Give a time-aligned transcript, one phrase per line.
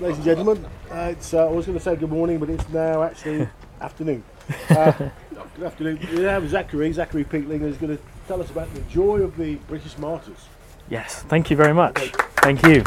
[0.00, 0.64] ladies and gentlemen.
[0.90, 3.46] Uh, it's, uh, I was going to say good morning, but it's now actually
[3.80, 4.24] afternoon.
[4.70, 4.92] Uh,
[5.56, 5.98] good afternoon.
[6.12, 9.56] We have Zachary, Zachary Peatling, who's going to tell us about the joy of the
[9.68, 10.46] British martyrs.
[10.88, 11.98] Yes, thank you very much.
[12.36, 12.82] Thank you.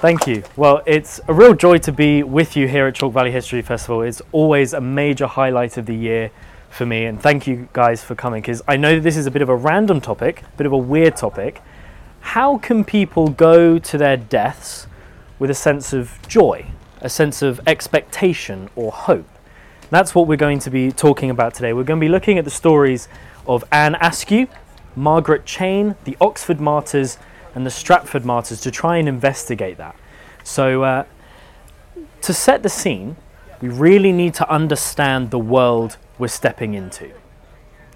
[0.00, 0.44] Thank you.
[0.56, 4.02] Well, it's a real joy to be with you here at Chalke Valley History Festival.
[4.02, 6.30] It's always a major highlight of the year
[6.70, 9.30] for me, and thank you guys for coming because I know that this is a
[9.32, 11.60] bit of a random topic, a bit of a weird topic.
[12.20, 14.86] How can people go to their deaths
[15.38, 16.66] with a sense of joy,
[17.00, 19.28] a sense of expectation or hope?
[19.90, 21.72] That's what we're going to be talking about today.
[21.72, 23.08] We're going to be looking at the stories
[23.46, 24.46] of Anne Askew,
[24.94, 27.18] Margaret Cheyne, the Oxford Martyrs,
[27.54, 29.96] and the Stratford Martyrs to try and investigate that.
[30.44, 31.04] So, uh,
[32.20, 33.16] to set the scene,
[33.60, 37.10] we really need to understand the world we're stepping into.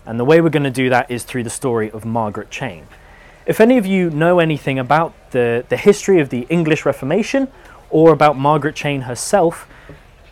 [0.07, 2.87] And the way we're going to do that is through the story of Margaret Cheyne.
[3.45, 7.49] If any of you know anything about the, the history of the English Reformation
[7.91, 9.67] or about Margaret Cheyne herself,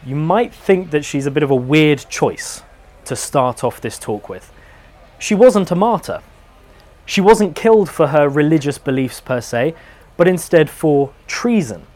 [0.06, 2.62] you might think that she's a bit of a weird choice
[3.06, 4.52] to start off this talk with.
[5.18, 6.22] She wasn't a martyr.
[7.04, 9.74] She wasn't killed for her religious beliefs per se,
[10.16, 11.86] but instead for treason,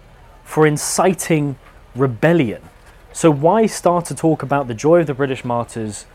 [0.42, 1.56] for inciting
[1.94, 2.62] rebellion.
[3.12, 6.06] So, why start to talk about the joy of the British martyrs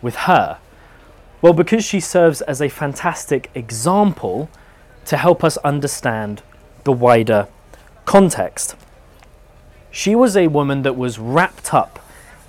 [0.00, 0.58] with her?
[1.42, 4.48] Well, because she serves as a fantastic example
[5.04, 6.42] to help us understand
[6.84, 7.48] the wider
[8.04, 8.74] context.
[9.90, 11.98] She was a woman that was wrapped up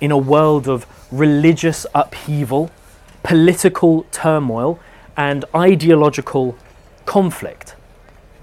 [0.00, 2.70] in a world of religious upheaval,
[3.22, 4.80] political turmoil,
[5.16, 6.56] and ideological
[7.04, 7.74] conflict.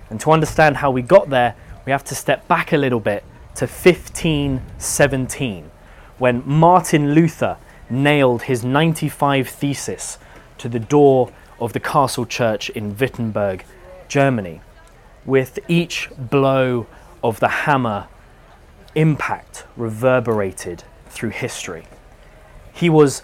[0.10, 3.24] And to understand how we got there, we have to step back a little bit
[3.56, 5.72] to 1517,
[6.18, 7.58] when Martin Luther
[7.90, 10.18] nailed his 95 thesis
[10.58, 13.66] to the door of the castle church in Wittenberg,
[14.08, 14.62] Germany.
[15.26, 16.88] With each blow
[17.24, 18.08] of the hammer,
[18.94, 21.86] impact reverberated through history.
[22.74, 23.22] He was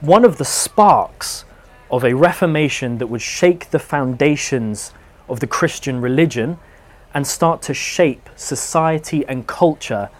[0.00, 1.44] one of the sparks
[1.90, 4.92] of a reformation that would shake the foundations
[5.28, 6.58] of the Christian religion
[7.14, 10.10] and start to shape society and culture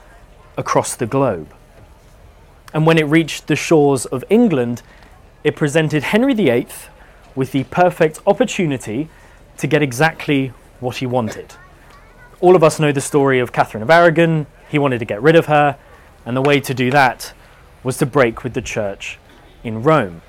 [0.57, 1.53] across the globe.
[2.73, 4.83] And when it reached the shores of England,
[5.49, 6.69] it presented Henry VIII
[7.35, 9.09] with the perfect opportunity
[9.57, 11.55] to get exactly what he wanted.
[12.41, 14.47] All of us know the story of Catherine of Aragon.
[14.69, 15.79] He wanted to get rid of her,
[16.27, 17.33] and the way to do that
[17.83, 19.19] was to break with the church
[19.65, 20.21] in Rome.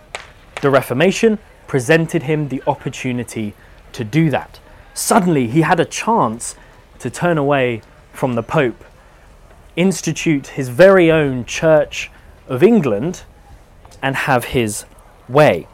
[0.62, 1.38] The Reformation
[1.68, 3.54] presented him the opportunity
[3.92, 4.62] to do that.
[4.94, 6.56] Suddenly, he had a chance
[7.00, 7.82] to turn away
[8.14, 8.86] from the Pope,
[9.76, 12.10] institute his very own Church
[12.48, 13.24] of England,
[14.02, 14.86] and have his
[15.30, 15.68] way.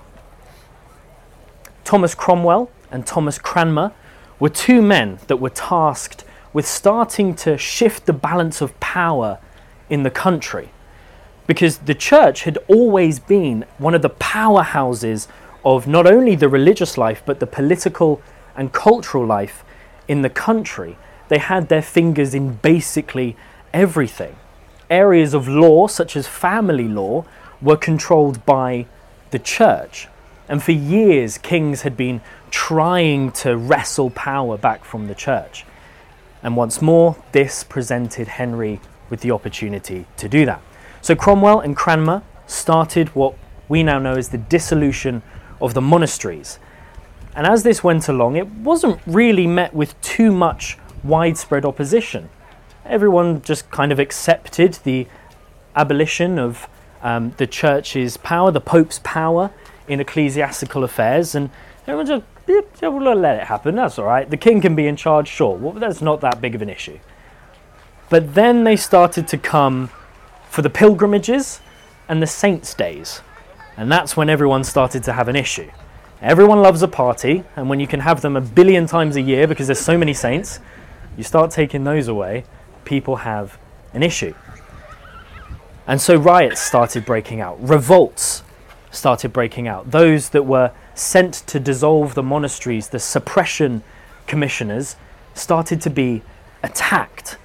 [1.84, 3.94] Thomas Cromwell and Thomas Cranmer
[4.40, 6.24] were two men that were tasked
[6.54, 9.40] with starting to shift the balance of power
[9.90, 10.70] in the country
[11.48, 15.28] because the church had always been one of the powerhouses
[15.64, 18.22] of not only the religious life but the political
[18.56, 19.64] and cultural life
[20.08, 20.98] in the country.
[21.28, 23.36] They had their fingers in basically
[23.74, 24.36] everything.
[24.90, 27.26] Areas of law, such as family law,
[27.62, 28.86] were controlled by
[29.36, 30.08] the church.
[30.48, 35.66] And for years, kings had been trying to wrestle power back from the church.
[36.42, 38.80] And once more, this presented Henry
[39.10, 40.62] with the opportunity to do that.
[41.02, 43.36] So Cromwell and Cranmer started what
[43.68, 45.22] we now know as the dissolution
[45.60, 46.58] of the monasteries.
[47.36, 52.30] And as this went along, it wasn't really met with too much widespread opposition.
[52.86, 55.08] Everyone just kind of accepted the
[55.76, 56.70] abolition of
[57.06, 59.52] um, the church's power, the Pope's power
[59.88, 61.52] in ecclesiastical affairs, and
[61.86, 63.76] everyone just yeah, we'll let it happen.
[63.76, 64.30] That's all right.
[64.30, 65.56] The king can be in charge, sure.
[65.56, 67.00] Well, that's not that big of an issue.
[68.10, 69.90] But then they started to come
[70.50, 71.60] for the pilgrimages
[72.08, 73.22] and the saints' days.
[73.78, 75.70] And that's when everyone started to have an issue.
[76.22, 79.48] Everyone loves a party, and when you can have them a billion times a year
[79.48, 80.60] because there's so many saints,
[81.18, 82.46] you start taking those away,
[82.84, 83.60] people have
[83.94, 84.34] an issue.
[85.88, 88.44] And so riots started breaking out, revolts
[88.92, 89.92] started breaking out.
[89.92, 93.84] Those that were sent to dissolve the monasteries, the suppression
[94.26, 94.96] commissioners,
[95.34, 96.24] started to be
[96.64, 97.38] attacked.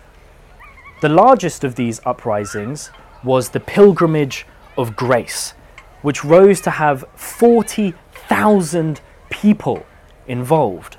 [1.02, 2.90] The largest of these uprisings
[3.22, 4.46] was the Pilgrimage
[4.78, 5.52] of Grace,
[6.02, 9.84] which rose to have 40,000 people
[10.26, 10.96] involved.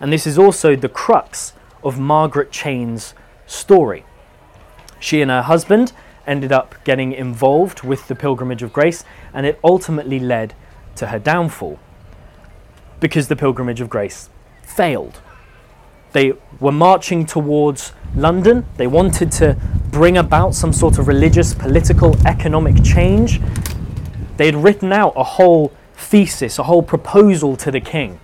[0.00, 3.14] And this is also the crux of Margaret Cheyne's
[3.46, 4.04] story.
[4.98, 5.92] She and her husband
[6.26, 10.54] ended up getting involved with the Pilgrimage of Grace, and it ultimately led
[10.96, 11.78] to her downfall
[13.00, 14.28] because the Pilgrimage of Grace
[14.62, 15.20] failed.
[16.12, 18.66] They were marching towards London.
[18.76, 19.56] They wanted to
[19.90, 23.40] bring about some sort of religious, political, economic change.
[24.36, 28.20] They had written out a whole thesis, a whole proposal to the king.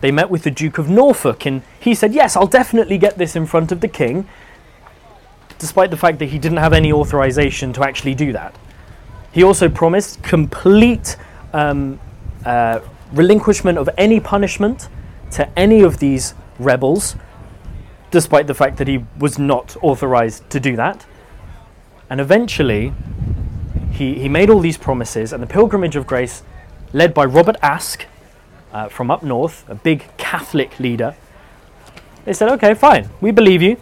[0.00, 3.36] They met with the Duke of Norfolk, and he said, Yes, I'll definitely get this
[3.36, 4.26] in front of the king,
[5.60, 8.56] despite the fact that he didn't have any authorization to actually do that.
[9.30, 11.16] He also promised complete
[11.52, 12.00] um,
[12.44, 12.80] uh,
[13.12, 14.88] relinquishment of any punishment
[15.32, 17.14] to any of these rebels,
[18.10, 21.06] despite the fact that he was not authorized to do that.
[22.08, 22.92] And eventually,
[23.92, 26.42] he, he made all these promises, and the Pilgrimage of Grace,
[26.92, 28.06] led by Robert Aske
[28.72, 31.14] uh, from up north, a big Catholic leader,
[32.24, 33.76] they said, okay, fine, we believe you,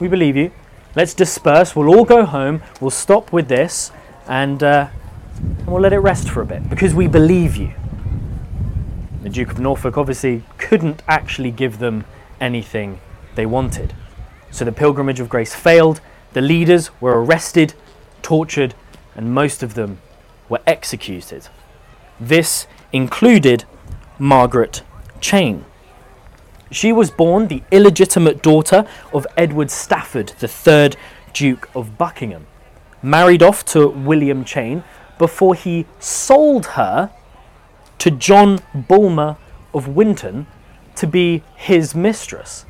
[0.00, 0.50] we believe you.
[0.98, 3.92] Let's disperse, we'll all go home, we'll stop with this,
[4.26, 4.88] and, uh,
[5.64, 7.70] we'll let it rest for a bit, because we believe you.
[9.22, 12.04] The Duke of Norfolk obviously couldn't actually give them
[12.40, 12.98] anything
[13.36, 13.94] they wanted.
[14.50, 16.00] So the Pilgrimage of Grace failed,
[16.32, 17.74] the leaders were arrested,
[18.20, 18.74] tortured,
[19.14, 20.00] and most of them
[20.48, 21.46] were executed.
[22.18, 23.62] This included
[24.18, 24.82] Margaret
[25.20, 25.64] Cheyne.
[26.70, 30.96] She was born the illegitimate daughter of Edward Stafford, the third
[31.32, 32.46] Duke of Buckingham,
[33.02, 34.84] married off to William Cheyne
[35.18, 37.10] before he sold her
[37.98, 39.36] to John Bulmer
[39.72, 40.46] of Winton
[40.96, 42.64] to be his mistress.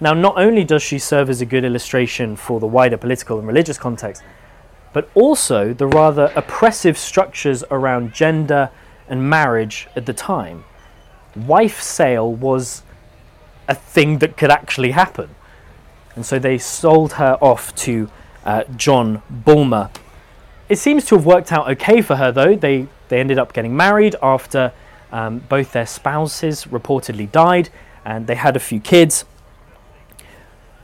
[0.00, 3.48] Now, not only does she serve as a good illustration for the wider political and
[3.48, 4.22] religious context,
[4.92, 8.70] but also the rather oppressive structures around gender
[9.08, 10.64] and marriage at the time.
[11.34, 12.82] Wife sale was
[13.68, 15.28] a thing that could actually happen.
[16.16, 18.10] And so they sold her off to
[18.44, 19.90] uh, John Bulmer.
[20.68, 22.56] It seems to have worked out okay for her, though.
[22.56, 24.72] They, they ended up getting married after
[25.12, 27.70] um, both their spouses reportedly died,
[28.04, 29.24] and they had a few kids.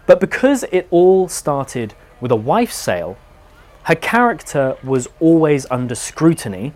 [0.07, 3.17] But because it all started with a wife sale,
[3.85, 6.73] her character was always under scrutiny,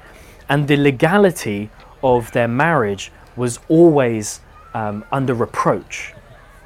[0.49, 1.70] and the legality
[2.02, 4.40] of their marriage was always
[4.78, 6.14] um, under reproach.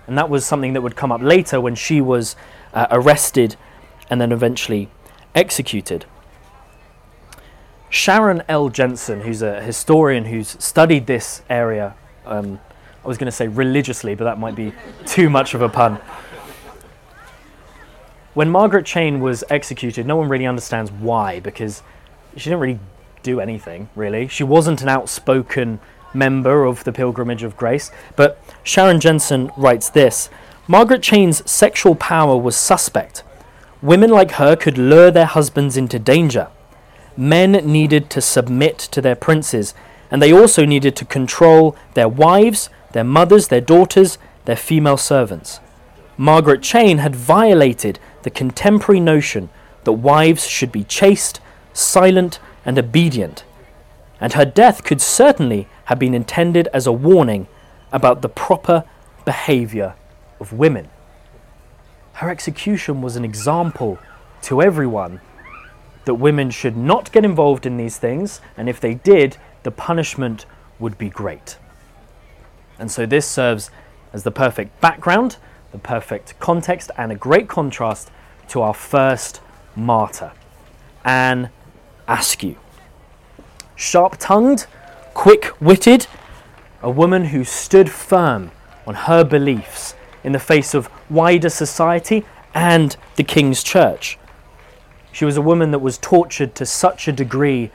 [0.06, 2.36] And that was something that would come up later when she was
[2.74, 3.56] uh, arrested
[4.10, 4.90] and then eventually
[5.34, 6.04] executed.
[7.88, 8.68] Sharon L.
[8.68, 11.94] Jansen, who's a historian who's studied this area,
[12.26, 12.60] um,
[13.02, 14.74] I was going to say religiously, but that might be
[15.06, 15.98] too much of a pun.
[18.34, 21.82] When Margaret Cheyne was executed, no one really understands why, because
[22.36, 22.78] she didn't really
[23.22, 24.28] do anything, really.
[24.28, 25.80] She wasn't an outspoken
[26.14, 30.28] member of the Pilgrimage of Grace, but Sharon Jansen writes this
[30.68, 33.22] Margaret Cheyne's sexual power was suspect.
[33.82, 36.48] Women like her could lure their husbands into danger.
[37.16, 39.74] Men needed to submit to their princes,
[40.10, 45.60] and they also needed to control their wives, their mothers, their daughters, their female servants.
[46.16, 49.48] Margaret Cheyne had violated the contemporary notion
[49.84, 51.40] that wives should be chaste,
[51.72, 53.44] silent, and obedient,
[54.22, 57.48] and her death could certainly have been intended as a warning
[57.92, 58.84] about the proper
[59.24, 59.94] behavior
[60.40, 60.88] of women.
[62.14, 63.98] Her execution was an example
[64.42, 65.20] to everyone
[66.04, 70.46] that women should not get involved in these things, and if they did, the punishment
[70.78, 71.58] would be great.
[72.78, 73.70] And so this serves
[74.12, 75.36] as the perfect background
[75.72, 78.10] the perfect context and a great contrast
[78.48, 79.40] to our first
[79.74, 80.32] martyr,
[81.04, 81.48] Anne
[82.06, 82.56] Askew.
[83.76, 84.66] Sharp tongued,
[85.14, 86.06] quick witted,
[86.82, 88.50] a woman who stood firm
[88.86, 92.24] on her beliefs in the face of wider society
[92.54, 94.18] and the King's Church.
[95.10, 97.70] She was a woman that was tortured to such a degree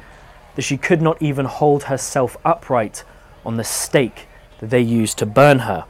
[0.56, 3.04] that she could not even hold herself upright
[3.46, 4.28] on the stake
[4.60, 5.86] that they used to burn her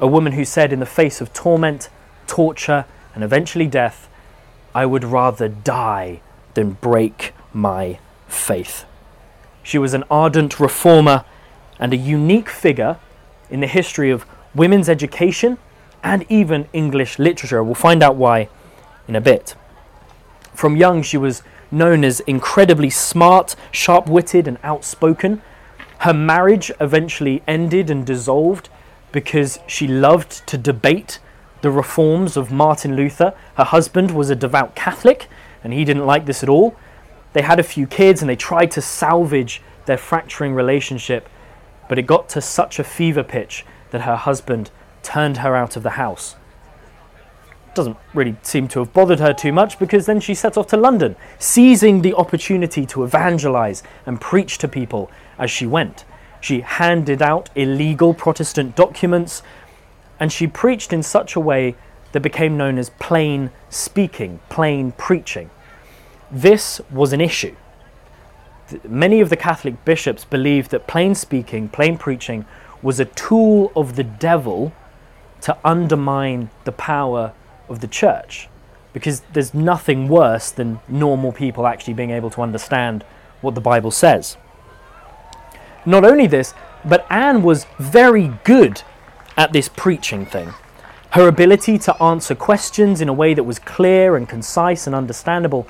[0.00, 1.90] a woman who said, in the face of torment,
[2.26, 4.08] torture, and eventually death,
[4.74, 6.22] I would rather die
[6.54, 7.98] than break my
[8.32, 8.84] faith.
[9.62, 11.24] She was an ardent reformer
[11.78, 12.98] and a unique figure
[13.50, 15.58] in the history of women's education
[16.02, 17.62] and even English literature.
[17.62, 18.48] We'll find out why
[19.06, 19.54] in a bit.
[20.54, 25.42] From young, she was known as incredibly smart, sharp witted, and outspoken.
[25.98, 28.68] Her marriage eventually ended and dissolved
[29.12, 31.18] because she loved to debate
[31.62, 33.34] the reforms of Martin Luther.
[33.56, 35.28] Her husband was a devout Catholic,
[35.62, 36.76] and he didn't like this at all.
[37.32, 41.28] They had a few kids and they tried to salvage their fracturing relationship,
[41.88, 44.70] but it got to such a fever pitch that her husband
[45.02, 46.36] turned her out of the house.
[47.74, 50.76] Doesn't really seem to have bothered her too much because then she set off to
[50.76, 56.04] London, seizing the opportunity to evangelize and preach to people as she went.
[56.40, 59.42] She handed out illegal Protestant documents.
[60.18, 61.74] and she preached in such a way
[62.12, 65.48] that became known as plain speaking, plain preaching.
[66.30, 67.56] This was an issue.
[68.88, 72.44] Many of the Catholic bishops believed that plain speaking, plain preaching
[72.82, 74.72] was a tool of the devil
[75.42, 77.32] to undermine the power
[77.68, 78.48] of the church.
[78.92, 83.04] Because there's nothing worse than normal people actually being able to understand
[83.40, 84.36] what the Bible says.
[85.84, 88.82] Not only this, but Anne was very good
[89.36, 90.52] at this preaching thing.
[91.10, 95.66] Her ability to answer questions in a way that was clear and concise and understandable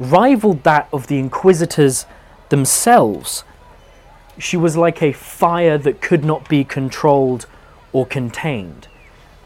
[0.00, 2.06] rivaled that of the inquisitors
[2.48, 3.44] themselves.
[4.38, 7.46] She was like a fire that could not be controlled
[7.92, 8.88] or contained,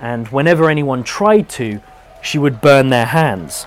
[0.01, 1.81] and whenever anyone tried to,
[2.23, 3.67] she would burn their hands.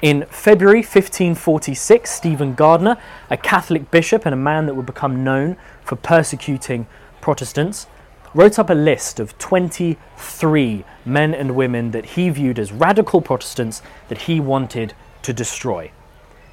[0.00, 2.98] In February 1546, Stephen Gardiner,
[3.30, 6.86] a Catholic bishop and a man that would become known for persecuting
[7.20, 7.86] Protestants,
[8.34, 13.80] wrote up a list of 23 men and women that he viewed as radical Protestants
[14.08, 15.90] that he wanted to destroy.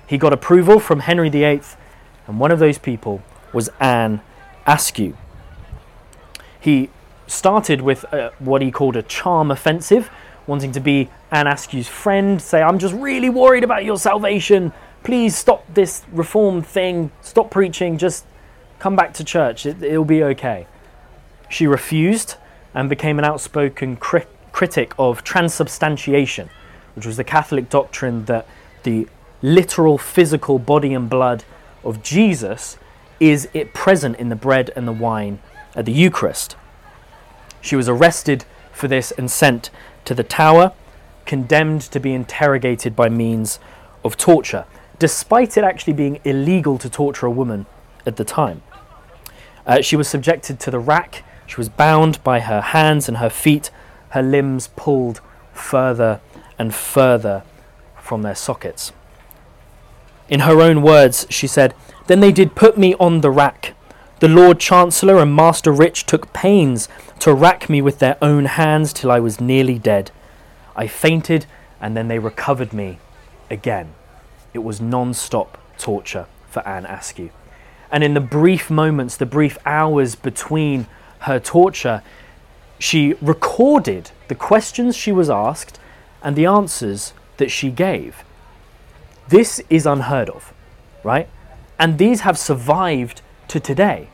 [0.08, 1.62] He got approval from Henry VIII,
[2.28, 3.22] and one of those people
[3.54, 4.22] was Anne
[4.68, 5.16] Askew.
[6.60, 6.90] He
[7.28, 10.10] started with uh, what he called a charm offensive,
[10.48, 14.74] wanting to be Anne Askew's friend, say, I'm just really worried about your salvation.
[15.04, 18.26] Please stop this reform thing, stop preaching, just
[18.80, 20.68] come back to church, it, will be okay.
[21.50, 22.36] She refused
[22.74, 26.50] and became an outspoken cri- critic of transubstantiation,
[26.96, 28.48] which was the Catholic doctrine that
[28.84, 29.08] the
[29.42, 31.44] literal physical body and blood
[31.84, 32.78] of Jesus
[33.20, 35.40] is it present in the bread and the wine
[35.76, 36.56] at the Eucharist.
[37.62, 39.70] She was arrested for this and sent
[40.06, 40.74] to the tower,
[41.26, 43.60] condemned to be interrogated by means
[44.04, 44.66] of torture,
[45.00, 47.66] despite it actually being illegal to torture a woman
[48.06, 48.64] at the time.
[49.66, 53.30] Uh, she was subjected to the rack she was bound by her hands and her
[53.30, 53.72] feet,
[54.12, 55.20] her limbs pulled
[55.52, 56.22] further
[56.58, 57.44] and further
[58.12, 58.92] from their sockets.
[60.28, 61.74] In her own words, she said,
[62.08, 63.74] Then they did put me on the rack.
[64.20, 66.90] The Lord Chancellor and Master Rich took pains
[67.20, 70.12] to rack me with their own hands till I was nearly dead.
[70.76, 71.46] I fainted,
[71.80, 73.00] and then they recovered me
[73.50, 73.94] again.
[74.54, 77.30] It was non stop torture for Anne Askew.
[77.90, 80.88] And in the brief moments, the brief hours between
[81.20, 82.04] her torture,
[82.78, 85.80] she recorded the questions she was asked
[86.22, 88.24] and the answers that she gave.
[89.28, 90.54] This is unheard of,
[91.04, 91.30] right?
[91.80, 94.10] And these have survived to today.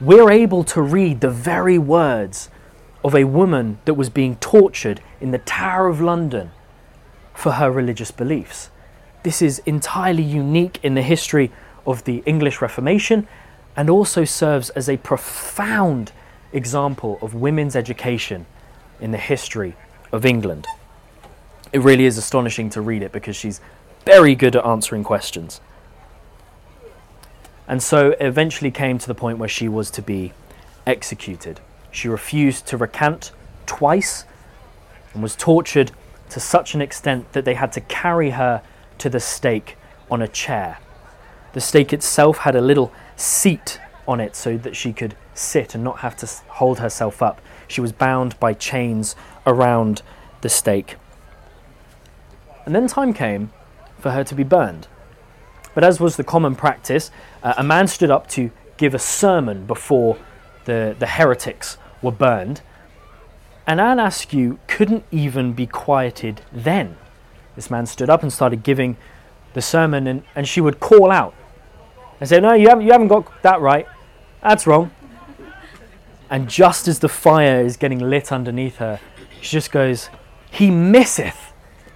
[0.00, 2.48] We're able to read the very words
[3.04, 6.50] of a woman that was being tortured in the Tower of London
[7.34, 8.70] for her religious beliefs.
[9.22, 11.50] This is entirely unique in the history
[11.86, 13.26] of the English Reformation
[13.76, 16.12] and also serves as a profound
[16.52, 18.46] example of women's education
[19.00, 19.74] in the history
[20.12, 20.66] of England.
[21.72, 23.60] It really is astonishing to read it because she's
[24.04, 25.60] very good at answering questions.
[27.66, 30.32] And so eventually came to the point where she was to be
[30.86, 31.60] executed.
[31.90, 33.32] She refused to recant
[33.66, 34.24] twice
[35.14, 35.92] and was tortured
[36.30, 38.62] to such an extent that they had to carry her
[38.98, 39.76] to the stake
[40.10, 40.78] on a chair.
[41.52, 45.84] The stake itself had a little seat on it so that she could sit and
[45.84, 47.40] not have to hold herself up.
[47.68, 49.14] She was bound by chains
[49.46, 50.02] around
[50.40, 50.96] the stake.
[52.64, 53.50] And then time came
[53.98, 54.88] for her to be burned.
[55.74, 57.10] But as was the common practice,
[57.42, 60.18] uh, a man stood up to give a sermon before
[60.64, 62.60] the, the heretics were burned.
[63.66, 66.96] And Anne Askew couldn't even be quieted then.
[67.54, 68.96] This man stood up and started giving
[69.54, 71.34] the sermon, and, and she would call out
[72.18, 73.86] and say, No, you haven't, you haven't got that right.
[74.42, 74.90] That's wrong.
[76.30, 79.00] And just as the fire is getting lit underneath her,
[79.40, 80.08] she just goes,
[80.50, 81.41] He misseth,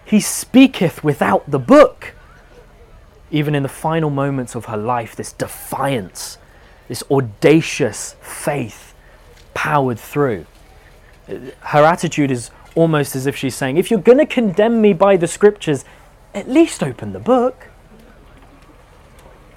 [0.07, 2.15] he speaketh without the book.
[3.31, 6.39] Even in the final moments of her life, this defiance,
[6.87, 8.95] this audacious faith
[9.53, 10.47] powered through.
[11.27, 15.17] Her attitude is almost as if she's saying, If you're going to condemn me by
[15.17, 15.85] the scriptures,
[16.33, 17.69] at least open the book.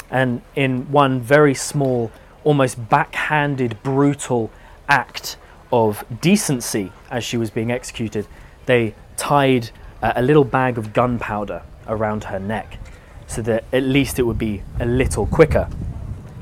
[0.10, 2.12] And in one very small,
[2.44, 4.50] almost backhanded, brutal
[4.88, 5.38] act
[5.72, 8.26] of decency as she was being executed,
[8.66, 9.70] they tied
[10.02, 12.80] a little bag of gunpowder around her neck
[13.28, 15.70] so that at least it would be a little quicker.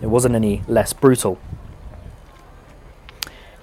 [0.02, 1.40] It wasn't any less brutal.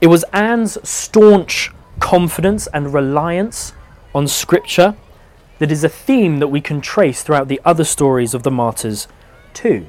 [0.01, 1.71] It was Anne's staunch
[2.01, 3.73] confidence and reliance
[4.15, 4.97] on Scripture
[5.59, 9.09] that is a theme that we can trace throughout the other stories of the martyrs,
[9.55, 9.87] too.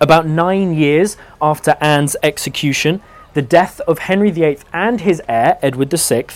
[0.00, 3.02] About nine years after Anne's execution,
[3.34, 6.26] the death of Henry VIII and his heir, Edward VI,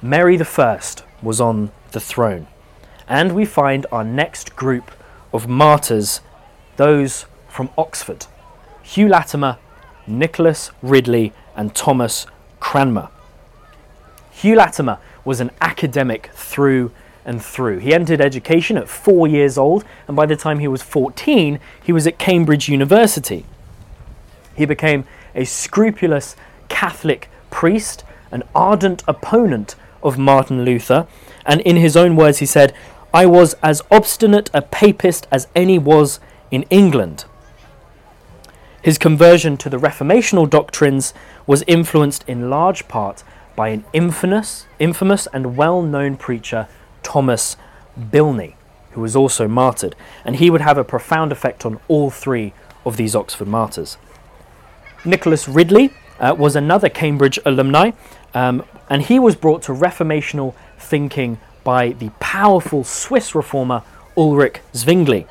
[0.00, 0.86] Mary I
[1.22, 2.46] was on the throne.
[3.08, 4.90] And we find our next group
[5.32, 6.20] of martyrs,
[6.76, 8.26] those from Oxford
[8.82, 9.58] Hugh Latimer,
[10.06, 12.26] Nicholas Ridley, and Thomas
[12.60, 13.08] Cranmer.
[14.30, 16.90] Hugh Latimer was an academic through
[17.24, 17.78] and through.
[17.78, 21.92] He entered education at four years old, and by the time he was 14, he
[21.92, 23.44] was at Cambridge University.
[24.56, 26.36] He became a scrupulous
[26.68, 31.06] Catholic priest, an ardent opponent of Martin Luther,
[31.44, 32.74] and in his own words, he said,
[33.14, 36.18] I was as obstinate a papist as any was
[36.50, 37.24] in England.
[38.82, 41.14] His conversion to the reformational doctrines
[41.46, 43.22] was influenced in large part
[43.54, 46.68] by an infamous, infamous and well-known preacher,
[47.02, 47.56] Thomas
[47.98, 48.54] Bilney,
[48.92, 49.94] who was also martyred,
[50.24, 52.54] and he would have a profound effect on all three
[52.84, 53.98] of these Oxford martyrs.
[55.04, 57.90] Nicholas Ridley uh, was another Cambridge alumni,
[58.34, 63.82] um, and he was brought to reformational thinking by the powerful Swiss reformer
[64.16, 65.26] Ulrich Zwingli.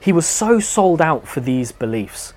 [0.00, 2.32] He was so sold out for these beliefs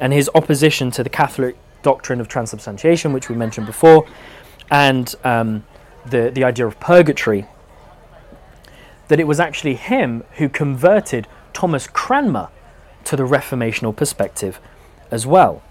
[0.00, 4.06] and his opposition to the Catholic doctrine of transubstantiation, which we mentioned before,
[4.70, 5.64] and um,
[6.06, 7.46] the, the idea of purgatory,
[9.08, 12.48] that it was actually him who converted Thomas Cranmer
[13.04, 14.60] to the reformational perspective
[15.10, 15.62] as well.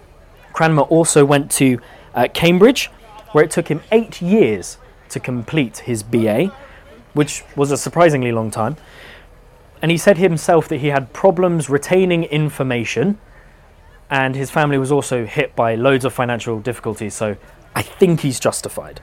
[0.54, 1.80] Cranmer also went to
[2.16, 2.90] uh, Cambridge,
[3.32, 4.78] where it took him eight years
[5.10, 6.52] to complete his BA,
[7.14, 8.78] which was a surprisingly long time.
[9.82, 13.20] And he said himself that he had problems retaining information,
[14.10, 17.38] and his family was also hit by loads of financial difficulties, so
[17.76, 19.02] I think he's justified.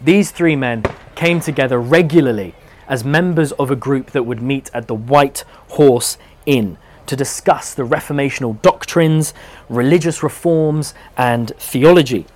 [0.00, 2.54] These three men came together regularly
[2.88, 6.76] as members of a group that would meet at the White Horse Inn
[7.06, 9.34] to discuss the reformational doctrines,
[9.68, 12.26] religious reforms, and theology.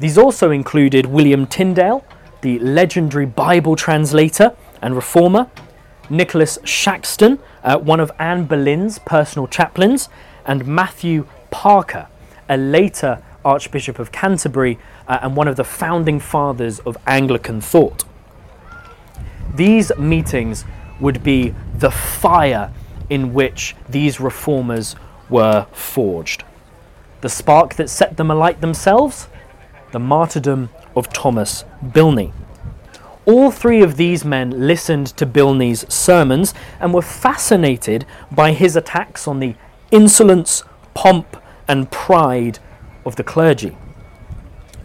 [0.00, 2.04] These also included William Tyndale,
[2.40, 5.50] the legendary Bible translator and reformer,
[6.08, 10.08] Nicholas Shaxton, uh, one of Anne Boleyn's personal chaplains,
[10.46, 12.08] and Matthew Parker,
[12.48, 18.04] a later Archbishop of Canterbury uh, and one of the founding fathers of Anglican thought.
[19.54, 20.64] These meetings
[21.00, 22.72] would be the fire
[23.10, 24.96] in which these reformers
[25.28, 26.44] were forged.
[27.20, 29.28] The spark that set them alight themselves
[29.92, 32.32] the martyrdom of Thomas Bilney.
[33.26, 39.28] All three of these men listened to Bilney's sermons and were fascinated by his attacks
[39.28, 39.54] on the
[39.90, 40.62] insolence,
[40.94, 42.58] pomp, and pride
[43.04, 43.76] of the clergy.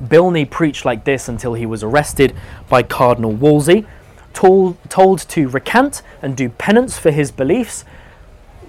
[0.04, 2.36] Bilney preached like this until he was arrested
[2.68, 3.86] by Cardinal Wolsey,
[4.34, 7.86] told, told to recant and do penance for his beliefs,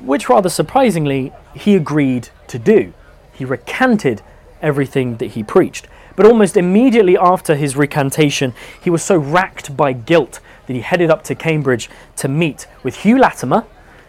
[0.01, 2.93] which rather surprisingly he agreed to do.
[3.33, 4.23] He recanted
[4.63, 5.89] everything that he preached.
[6.17, 11.11] But almost immediately after his recantation, he was so racked by guilt that he headed
[11.11, 13.65] up to Cambridge to meet with Hugh Latimer,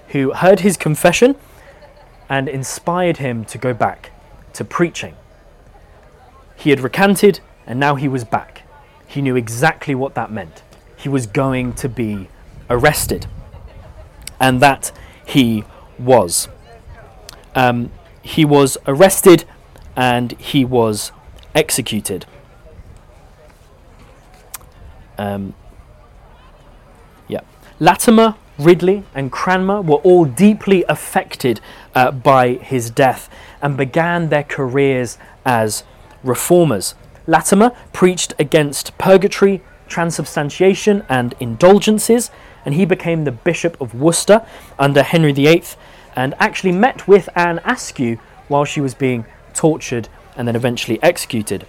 [0.09, 1.35] who heard his confession
[2.29, 4.11] and inspired him to go back
[4.53, 5.15] to preaching.
[6.55, 8.63] He had recanted and now he was back.
[9.07, 10.63] He knew exactly what that meant.
[10.95, 12.29] He was going to be
[12.69, 13.27] arrested.
[14.39, 14.91] And that
[15.25, 15.63] he
[15.97, 16.47] was.
[17.53, 17.91] Um,
[18.21, 19.45] he was arrested
[19.95, 21.11] and he was
[21.55, 22.25] executed.
[25.17, 25.53] Um,
[27.27, 27.41] yeah.
[27.79, 31.61] Latimer, Ridley, and Cranmer were all deeply affected
[31.93, 33.29] uh, by his death
[33.61, 35.83] and began their careers as
[36.23, 36.95] reformers.
[37.27, 42.29] Latimer preached against purgatory, transubstantiation, and indulgences,
[42.65, 44.45] and he became the Bishop of Worcester
[44.77, 45.63] under Henry VIII
[46.15, 51.65] and actually met with Anne Askew while she was being tortured and then eventually executed.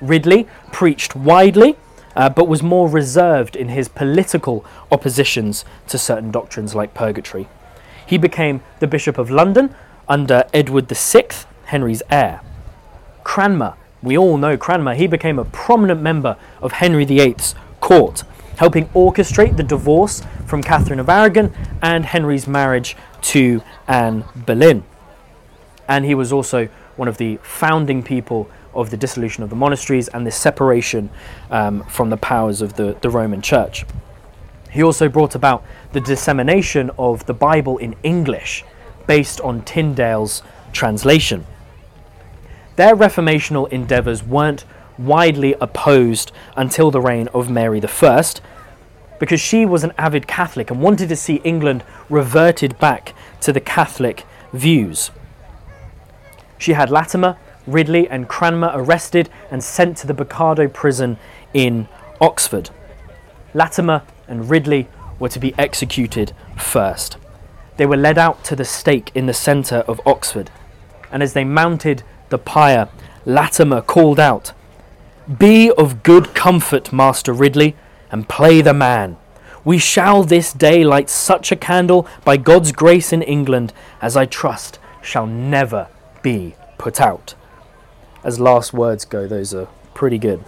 [0.00, 1.76] Ridley preached widely,
[2.14, 7.48] uh, but was more reserved in his political oppositions to certain doctrines like purgatory.
[8.06, 9.74] He became the Bishop of London
[10.08, 11.28] under Edward VI,
[11.66, 12.40] Henry's heir.
[13.24, 18.22] Cranmer, we all know Cranmer, he became a prominent member of Henry VIII's court,
[18.56, 21.52] helping orchestrate the divorce from Catherine of Aragon
[21.82, 24.84] and Henry's marriage to Anne Boleyn.
[25.88, 30.08] And he was also one of the founding people of the dissolution of the monasteries
[30.08, 31.08] and the separation
[31.50, 33.84] um, from the powers of the, the Roman Church.
[34.70, 38.64] He also brought about the dissemination of the Bible in English
[39.06, 41.46] based on Tyndale's translation.
[42.76, 44.66] Their reformational endeavours weren't
[44.98, 48.24] widely opposed until the reign of Mary I,
[49.18, 53.60] because she was an avid Catholic and wanted to see England reverted back to the
[53.60, 55.10] Catholic views.
[56.58, 61.18] She had Latimer, Ridley, and Cranmer arrested and sent to the Bocardo prison
[61.52, 61.88] in
[62.20, 62.70] Oxford.
[63.54, 64.88] Latimer and Ridley
[65.18, 67.16] were to be executed first.
[67.76, 70.50] They were led out to the stake in the centre of Oxford,
[71.10, 72.88] and as they mounted the pyre,
[73.24, 74.52] Latimer called out,
[75.38, 77.76] Be of good comfort, Master Ridley,
[78.10, 79.16] and play the man.
[79.64, 84.24] We shall this day light such a candle by God's grace in England as I
[84.24, 85.88] trust shall never
[86.26, 87.36] be put out.
[88.24, 90.42] As last words go, those are pretty good.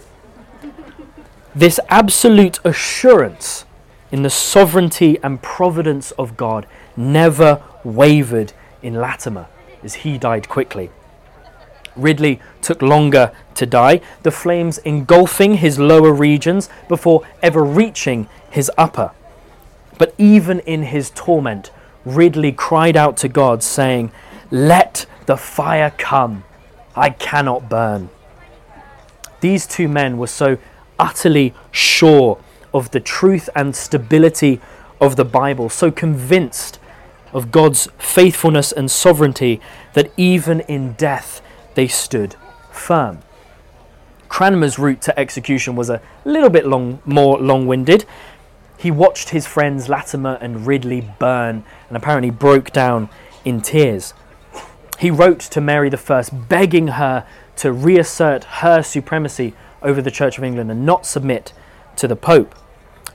[1.55, 3.63] This absolute assurance
[4.11, 9.47] in the sovereignty and providence of God never wavered in Latimer
[9.81, 10.89] as he died quickly.
[11.95, 18.69] Ridley took longer to die, the flames engulfing his lower regions before ever reaching his
[18.77, 19.11] upper.
[19.97, 21.71] But even in his torment,
[22.03, 24.11] Ridley cried out to God, saying,
[24.51, 26.43] Let the fire come,
[26.95, 28.09] I cannot burn.
[29.41, 30.57] These two men were so
[30.97, 32.39] utterly sure
[32.73, 34.59] of the truth and stability
[34.99, 36.79] of the Bible, so convinced
[37.31, 39.61] of God's faithfulness and sovereignty
[39.93, 41.43] that even in death
[41.75, 42.35] they stood
[42.71, 43.19] firm.
[44.29, 48.03] Cranmer's route to execution was a little bit long, more long winded.
[48.77, 53.09] He watched his friends Latimer and Ridley burn and apparently broke down
[53.45, 54.15] in tears.
[54.99, 60.43] He wrote to Mary I, begging her to reassert her supremacy over the Church of
[60.43, 61.53] England and not submit
[61.95, 62.53] to the Pope.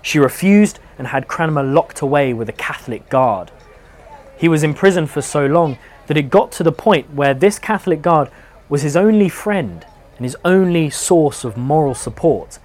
[0.01, 3.51] She refused and had Cranmer locked away with a Catholic guard.
[4.39, 8.01] He was imprisoned for so long that it got to the point where this Catholic
[8.01, 8.31] guard
[8.71, 9.85] was his only friend
[10.17, 12.59] and his only source of moral support.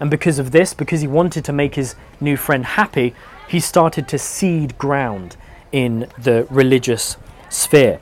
[0.00, 3.14] And because of this, because he wanted to make his new friend happy,
[3.48, 5.36] he started to cede ground
[5.72, 7.18] in the religious
[7.50, 8.00] sphere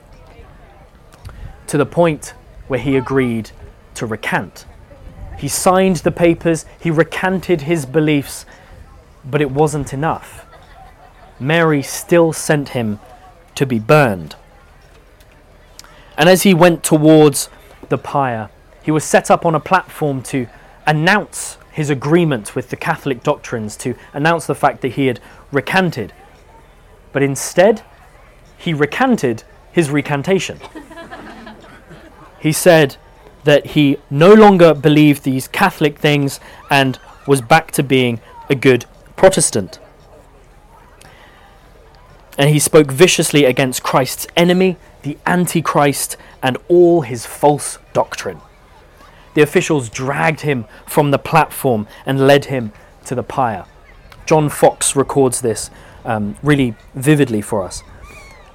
[1.67, 2.33] to the point
[2.67, 3.51] where he agreed
[3.95, 4.65] to recant.
[5.37, 8.45] He signed the papers, he recanted his beliefs,
[9.23, 10.45] but it wasn't enough.
[11.39, 12.99] Mary still sent him
[13.55, 14.35] to be burned.
[16.17, 17.49] And as he went towards
[17.89, 18.49] the pyre,
[18.83, 20.47] he was set up on a platform to
[20.85, 25.19] announce his agreement with the Catholic doctrines, to announce the fact that he had
[25.51, 26.13] recanted.
[27.11, 27.83] But instead,
[28.57, 30.59] he recanted his recantation.
[32.45, 32.97] He said,
[33.45, 38.19] that he no longer believed these Catholic things and was back to being
[38.51, 39.79] a good Protestant.
[42.37, 48.41] And he spoke viciously against Christ's enemy, the Antichrist, and all his false doctrine.
[49.33, 52.73] The officials dragged him from the platform and led him
[53.05, 53.65] to the pyre.
[54.27, 55.71] John Foxe records this
[56.03, 57.81] um, really vividly for us.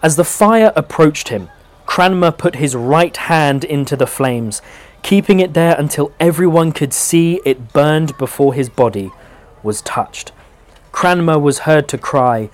[0.00, 1.48] As the fire approached him,
[1.90, 4.62] Cranmer put his right hand into the flames,
[5.03, 9.11] keeping it there until everyone could see it burned before his body
[9.64, 10.31] was touched.
[10.92, 12.48] Cranmer was heard to cry,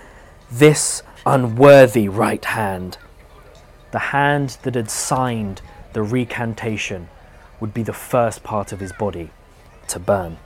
[0.50, 2.96] This unworthy right hand.
[3.90, 5.60] The hand that had signed
[5.92, 7.10] the recantation
[7.60, 9.32] would be the first part of his body
[9.88, 10.38] to burn.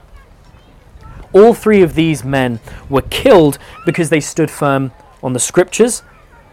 [1.31, 4.91] All three of these men were killed because they stood firm
[5.23, 6.03] on the scriptures,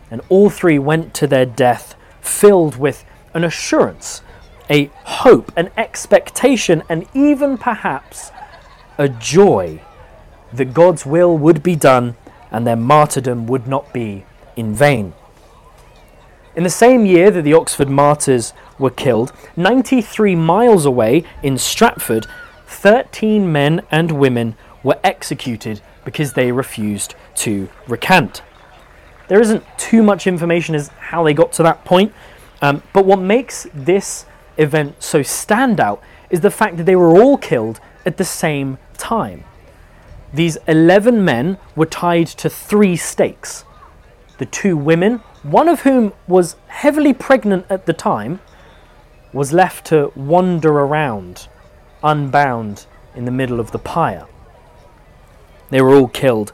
[0.08, 1.96] and all three went to their death
[2.28, 4.22] filled with an assurance,
[4.70, 8.30] a hope, an expectation, and even perhaps
[8.98, 9.80] a joy
[10.52, 12.16] that God's will would be done
[12.50, 14.24] and their martyrdom would not be
[14.56, 15.14] in vain.
[16.56, 22.26] In the same year that the Oxford martyrs were killed, 93 miles away in Stratford,
[22.66, 28.42] 13 men and women were executed because they refused to recant.
[29.28, 32.12] There isn't too much information as how they got to that point,
[32.62, 37.36] um, but what makes this event so standout is the fact that they were all
[37.36, 39.44] killed at the same time.
[40.32, 43.64] These 11 men were tied to three stakes.
[44.38, 48.40] The two women, one of whom was heavily pregnant at the time,
[49.32, 51.48] was left to wander around,
[52.02, 54.26] unbound, in the middle of the pyre.
[55.70, 56.52] They were all killed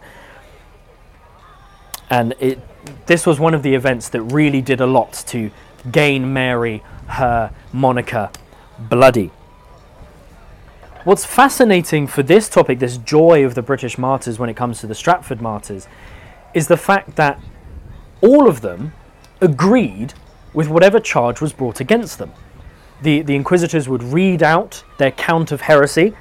[2.14, 2.60] and it
[3.06, 5.50] this was one of the events that really did a lot to
[5.90, 8.30] gain Mary her moniker
[8.78, 9.30] Bloody.
[11.04, 14.86] What's fascinating for this topic, this joy of the British martyrs when it comes to
[14.86, 15.86] the Stratford martyrs,
[16.54, 17.40] is the fact that
[18.20, 18.92] all of them
[19.40, 20.14] agreed
[20.52, 22.32] with whatever charge was brought against them.
[23.02, 26.14] The, the inquisitors would read out their count of heresy,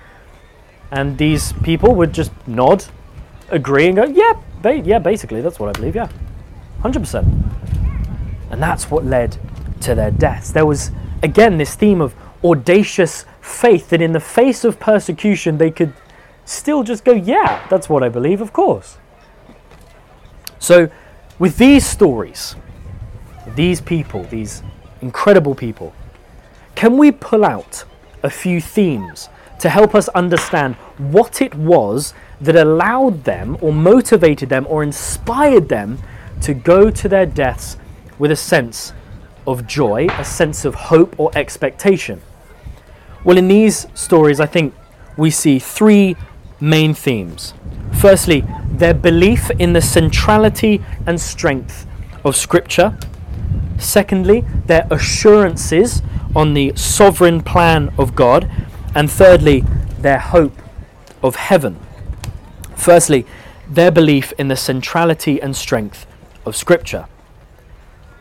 [0.91, 2.85] and these people would just nod,
[3.49, 6.07] agree, and go, yeah, Ba- yeah, basically, that's what I believe, yeah.
[6.81, 7.27] 100%.
[8.49, 9.37] And that's what led
[9.81, 10.51] to their deaths.
[10.51, 15.69] There was, again, this theme of audacious faith that in the face of persecution they
[15.69, 15.93] could
[16.45, 18.97] still just go, yeah, that's what I believe, of course.
[20.59, 20.89] So,
[21.39, 22.55] with these stories,
[23.55, 24.63] these people, these
[25.01, 25.93] incredible people,
[26.75, 27.83] can we pull out
[28.23, 29.27] a few themes
[29.59, 35.69] to help us understand what it was that allowed them, or motivated them, or inspired
[35.69, 35.97] them
[36.41, 37.77] to go to their deaths
[38.19, 38.93] with a sense
[39.47, 42.21] of joy, a sense of hope or expectation?
[43.23, 44.73] Well, in these stories, I think
[45.17, 46.15] we see three
[46.59, 47.53] main themes.
[47.93, 51.85] Firstly, their belief in the centrality and strength
[52.25, 52.97] of Scripture.
[53.77, 56.01] Secondly, their assurances
[56.35, 58.49] on the sovereign plan of God.
[58.95, 59.63] And thirdly,
[59.99, 60.57] their hope
[61.21, 61.79] of heaven.
[62.75, 63.25] Firstly,
[63.67, 66.05] their belief in the centrality and strength
[66.45, 67.05] of Scripture.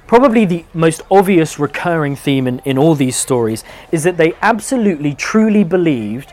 [0.06, 5.14] Probably the most obvious recurring theme in, in all these stories is that they absolutely,
[5.14, 6.32] truly believed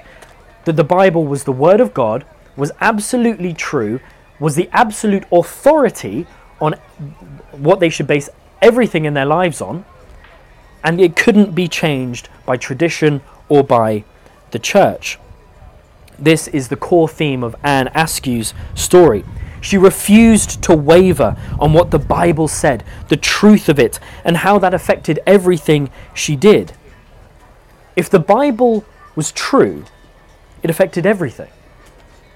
[0.66, 4.00] that the Bible was the Word of God, was absolutely true,
[4.40, 6.28] was the absolute authority
[6.60, 6.74] on
[7.52, 8.30] what they should base
[8.62, 9.86] everything in their lives on,
[10.84, 14.04] and it couldn't be changed by tradition or by
[14.52, 15.18] the church.
[16.22, 19.24] This is the core theme of Anne Askew's story.
[19.62, 24.60] She refused to waver on what the Bible said, the truth of it, and how
[24.60, 26.74] that affected everything she did.
[27.96, 29.86] If the Bible was true,
[30.62, 31.50] it affected everything.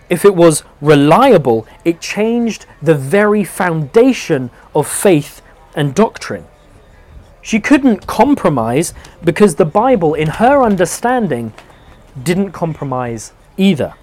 [0.09, 5.41] If it was reliable, it changed the very foundation of faith
[5.75, 6.45] and doctrine.
[7.41, 8.93] She couldn't compromise
[9.23, 11.53] because the Bible, in her understanding,
[12.21, 13.93] didn't compromise either.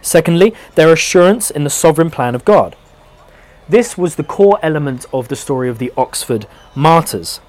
[0.00, 2.76] Secondly, their assurance in the sovereign plan of God.
[3.68, 6.46] This was the core element of the story of the Oxford
[6.76, 7.40] martyrs.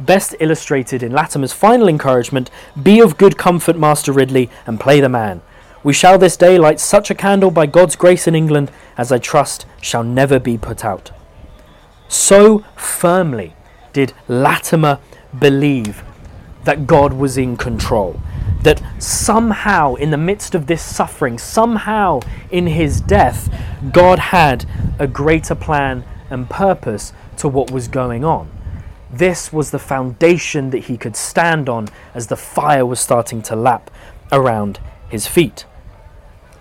[0.00, 2.50] Best illustrated in Latimer's final encouragement
[2.82, 5.42] Be of good comfort, Master Ridley, and play the man.
[5.84, 9.18] We shall this day light such a candle by God's grace in England as I
[9.18, 11.12] trust shall never be put out.
[12.08, 13.54] So firmly
[13.92, 14.98] did Latimer
[15.38, 16.02] believe
[16.64, 18.20] that God was in control
[18.62, 22.20] that somehow, in the midst of this suffering, somehow
[22.50, 23.52] in his death,
[23.92, 24.66] God had
[24.98, 28.50] a greater plan and purpose to what was going on.
[29.12, 33.56] This was the foundation that he could stand on as the fire was starting to
[33.56, 33.90] lap
[34.30, 35.66] around his feet.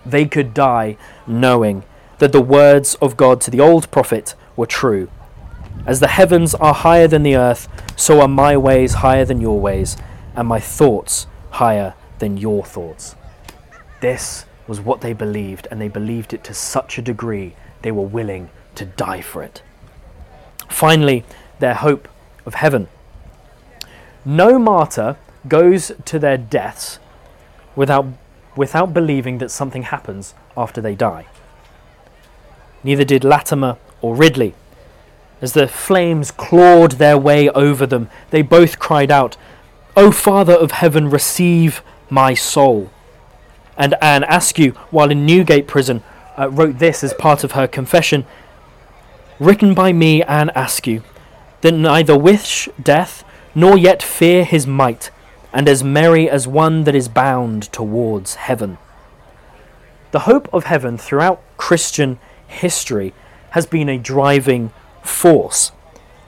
[0.05, 1.83] They could die knowing
[2.17, 5.09] that the words of God to the old prophet were true.
[5.85, 9.59] As the heavens are higher than the earth, so are my ways higher than your
[9.59, 9.95] ways,
[10.35, 13.15] and my thoughts higher than your thoughts.
[14.01, 18.01] This was what they believed, and they believed it to such a degree they were
[18.01, 19.61] willing to die for it.
[20.69, 21.23] Finally,
[21.59, 22.07] their hope
[22.45, 22.87] of heaven.
[24.23, 26.99] No martyr goes to their deaths
[27.75, 28.05] without,
[28.55, 31.25] without believing that something happens after they die.
[32.83, 34.53] Neither did Latimer or Ridley.
[35.41, 39.37] As the flames clawed their way over them, they both cried out,
[39.95, 42.89] O Father of heaven, receive my soul.
[43.77, 46.01] And Anne Askew, while in Newgate prison,
[46.37, 48.25] uh, wrote this as part of her confession
[49.39, 51.01] Written by me, Anne Askew,
[51.61, 53.23] that neither wish death
[53.55, 55.09] nor yet fear his might,
[55.51, 58.77] and as merry as one that is bound towards heaven.
[60.11, 63.13] The hope of heaven throughout Christian history
[63.51, 65.71] has been a driving force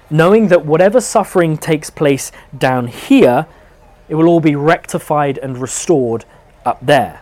[0.10, 3.48] knowing that whatever suffering takes place down here,
[4.10, 6.26] it will all be rectified and restored
[6.66, 7.22] up there.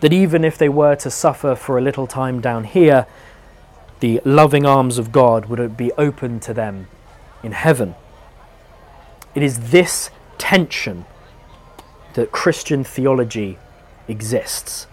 [0.00, 3.06] That even if they were to suffer for a little time down here,
[4.00, 6.88] the loving arms of God would be open to them
[7.42, 7.94] in heaven.
[9.34, 11.06] It is this tension
[12.14, 13.58] that Christian theology
[14.08, 14.86] exists.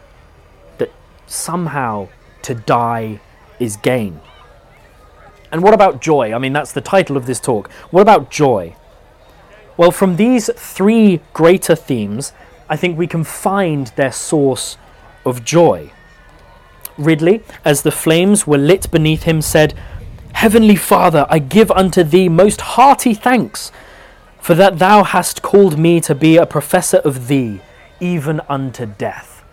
[0.78, 0.92] That
[1.26, 2.10] somehow
[2.44, 3.20] to die
[3.60, 4.22] is gain.
[5.52, 6.34] And what about joy?
[6.34, 7.72] I mean, that's the title of this talk.
[7.92, 8.76] What about joy?
[9.78, 12.34] Well, from these three greater themes,
[12.70, 14.78] I think we can find their source
[15.26, 15.92] of joy.
[16.98, 19.74] Ridley, as the flames were lit beneath him, said,
[20.34, 23.72] Heavenly Father, I give unto thee most hearty thanks,
[24.40, 27.62] for that thou hast called me to be a professor of thee,
[28.00, 29.44] even unto death.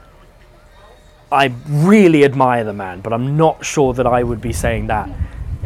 [1.30, 5.08] I really admire the man, but I'm not sure that I would be saying that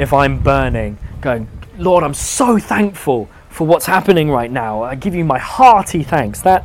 [0.00, 4.82] if I'm burning, going, Lord, I'm so thankful for what's happening right now.
[4.82, 6.40] I give you my hearty thanks.
[6.40, 6.64] That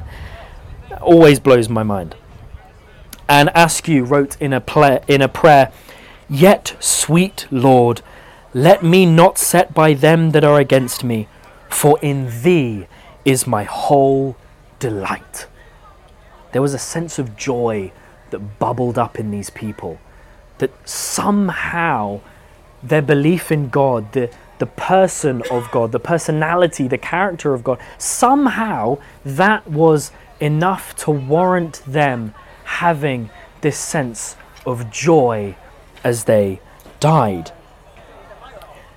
[1.01, 2.15] always blows my mind.
[3.27, 5.73] And Askew wrote in a, in a prayer,
[6.29, 8.01] Yet, sweet Lord,
[8.53, 11.27] let me not set by them that are against me,
[11.69, 12.87] for in thee
[13.25, 14.37] is my whole
[14.79, 15.47] delight.
[16.53, 17.91] There was a sense of joy
[18.29, 19.99] that bubbled up in these people,
[20.59, 22.21] that somehow
[22.85, 27.79] their belief in God, the, the person of God, the personality, the character of God,
[27.97, 33.29] somehow that was enough to warrant them having
[33.61, 35.55] this sense of joy
[36.03, 36.59] as they
[36.99, 37.51] died.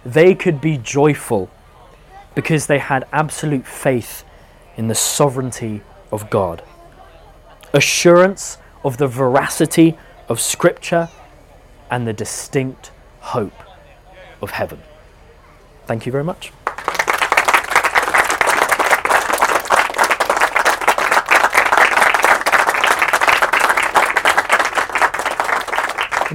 [0.04, 1.50] They could be joyful
[2.34, 4.24] because they had absolute faith
[4.76, 6.62] in the sovereignty of God,
[7.72, 9.96] assurance of the veracity
[10.28, 11.08] of Scripture,
[11.90, 13.67] and the distinct hope
[14.40, 14.80] of heaven.
[15.86, 16.52] Thank you very much.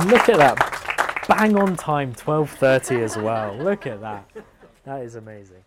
[0.06, 1.24] Look at that.
[1.28, 3.56] Bang on time, 12:30 as well.
[3.56, 4.26] Look at that.
[4.86, 5.64] That is amazing.